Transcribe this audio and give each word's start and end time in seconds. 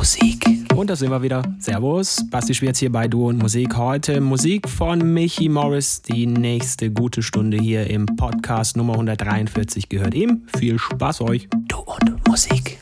Musik. 0.00 0.46
Und 0.74 0.88
da 0.88 0.96
sind 0.96 1.10
wir 1.10 1.20
wieder. 1.20 1.42
Servus, 1.58 2.24
Basti 2.30 2.54
Schwierz 2.54 2.78
hier 2.78 2.90
bei 2.90 3.06
Du 3.06 3.28
und 3.28 3.36
Musik. 3.36 3.76
Heute 3.76 4.22
Musik 4.22 4.66
von 4.66 5.12
Michi 5.12 5.50
Morris. 5.50 6.00
Die 6.00 6.24
nächste 6.24 6.90
gute 6.90 7.22
Stunde 7.22 7.58
hier 7.58 7.86
im 7.86 8.06
Podcast 8.06 8.78
Nummer 8.78 8.94
143 8.94 9.90
gehört 9.90 10.14
ihm. 10.14 10.46
Viel 10.56 10.78
Spaß 10.78 11.20
euch. 11.20 11.50
Du 11.68 11.80
und 11.80 12.26
Musik. 12.26 12.78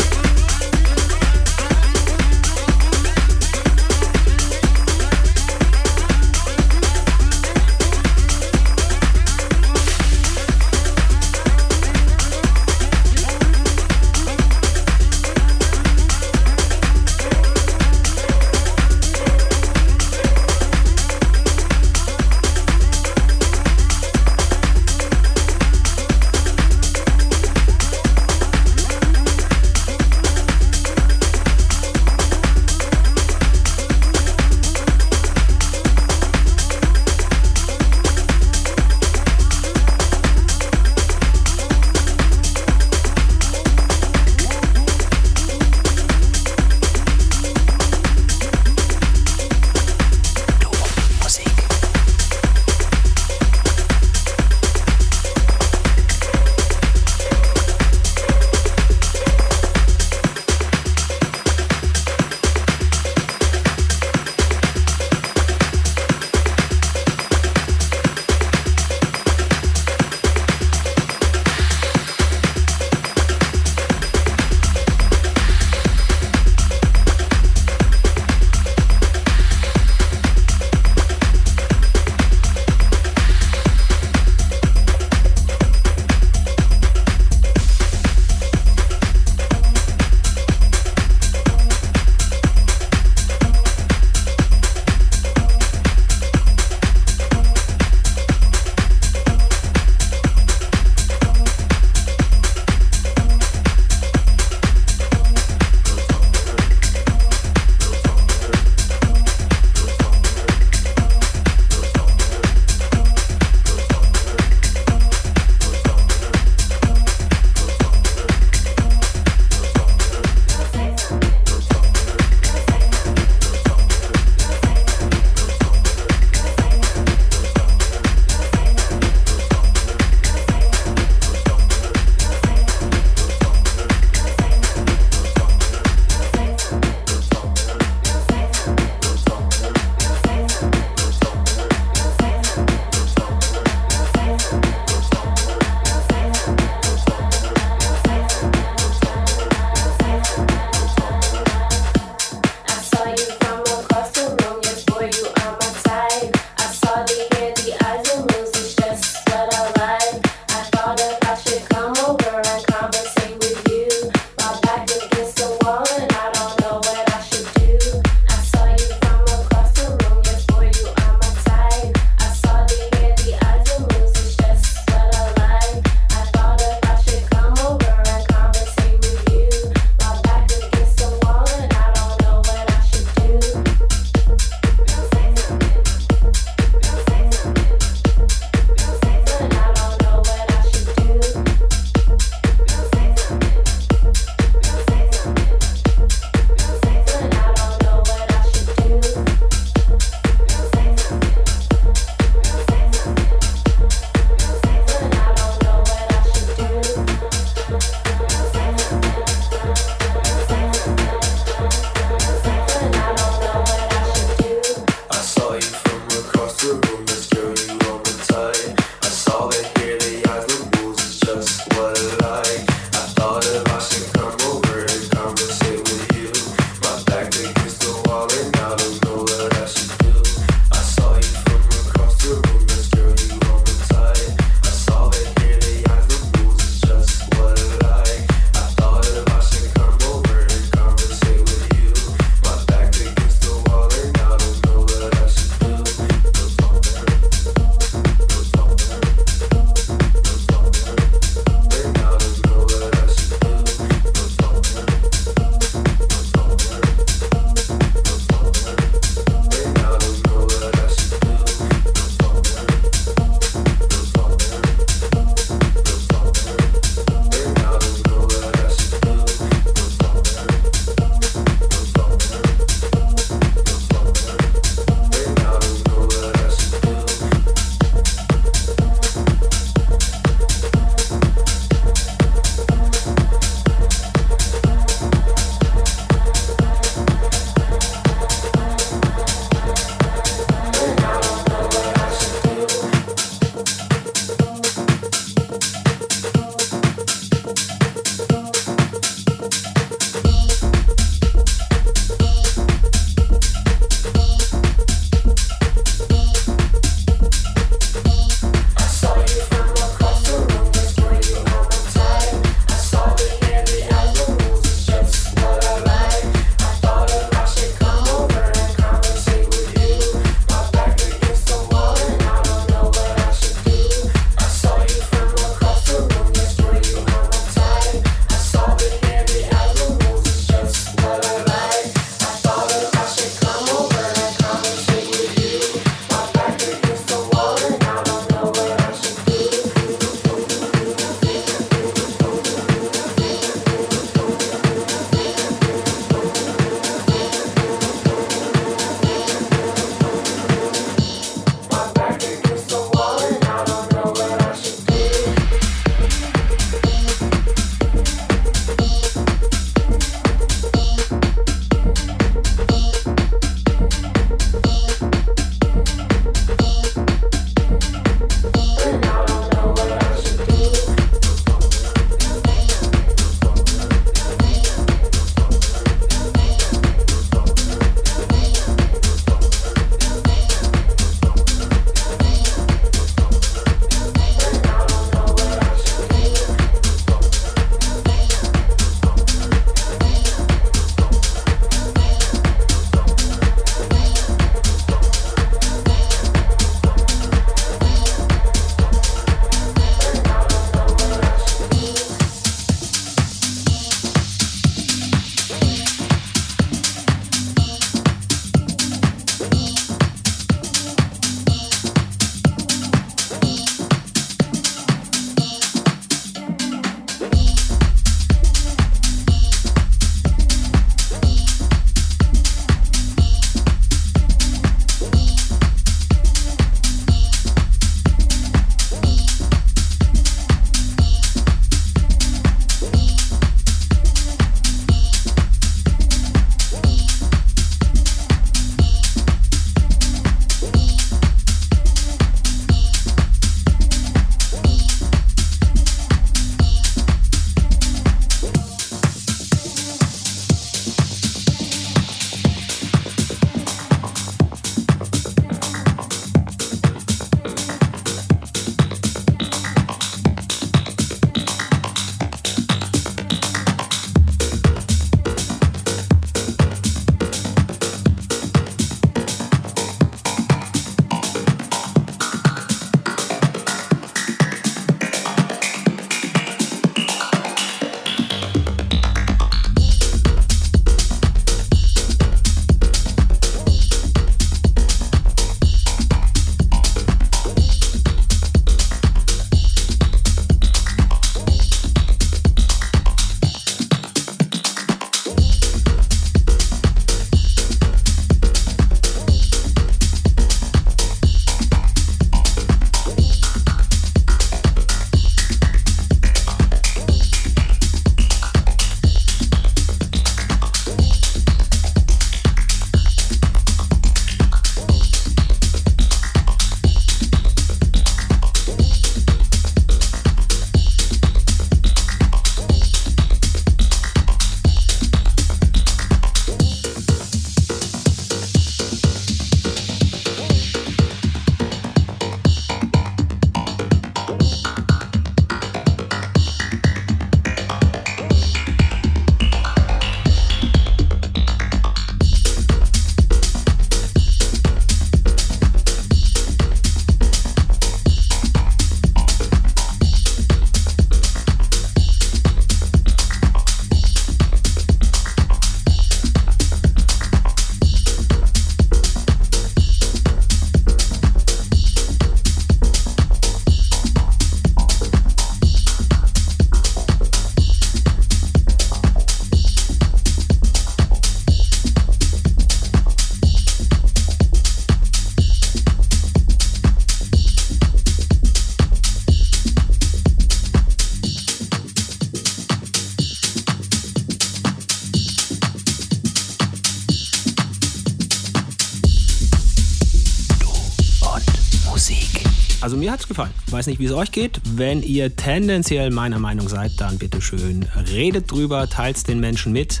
Mir 593.08 593.20
es 593.20 593.28
gefallen. 593.28 593.52
Weiß 593.70 593.86
nicht, 593.86 593.98
wie 593.98 594.04
es 594.04 594.12
euch 594.12 594.32
geht. 594.32 594.60
Wenn 594.64 595.02
ihr 595.02 595.34
tendenziell 595.34 596.10
meiner 596.10 596.38
Meinung 596.38 596.68
seid, 596.68 596.92
dann 596.98 597.18
bitte 597.18 597.40
schön 597.40 597.86
redet 598.12 598.50
drüber, 598.50 598.88
teilt 598.88 599.26
den 599.28 599.40
Menschen 599.40 599.72
mit, 599.72 600.00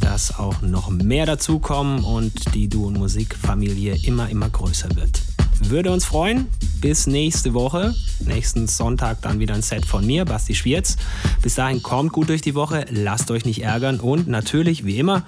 dass 0.00 0.38
auch 0.38 0.60
noch 0.60 0.90
mehr 0.90 1.24
dazukommen 1.24 2.04
und 2.04 2.54
die 2.54 2.68
Du 2.68 2.86
und 2.86 2.98
Musikfamilie 2.98 3.96
immer, 4.04 4.28
immer 4.28 4.50
größer 4.50 4.94
wird. 4.96 5.22
Würde 5.60 5.90
uns 5.90 6.04
freuen. 6.04 6.48
Bis 6.82 7.06
nächste 7.06 7.54
Woche. 7.54 7.94
Nächsten 8.20 8.68
Sonntag 8.68 9.22
dann 9.22 9.40
wieder 9.40 9.54
ein 9.54 9.62
Set 9.62 9.86
von 9.86 10.06
mir, 10.06 10.26
Basti 10.26 10.54
Schwierz. 10.54 10.98
Bis 11.40 11.54
dahin 11.54 11.82
kommt 11.82 12.12
gut 12.12 12.28
durch 12.28 12.42
die 12.42 12.54
Woche, 12.54 12.84
lasst 12.90 13.30
euch 13.30 13.46
nicht 13.46 13.62
ärgern 13.62 13.98
und 13.98 14.28
natürlich, 14.28 14.84
wie 14.84 14.98
immer, 14.98 15.22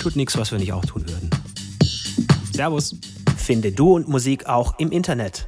tut 0.00 0.16
nichts, 0.16 0.36
was 0.36 0.50
wir 0.50 0.58
nicht 0.58 0.72
auch 0.72 0.84
tun 0.84 1.04
würden. 1.06 1.30
Servus. 2.52 2.96
Finde 3.36 3.72
Du 3.72 3.94
und 3.94 4.08
Musik 4.08 4.46
auch 4.46 4.78
im 4.78 4.90
Internet. 4.90 5.47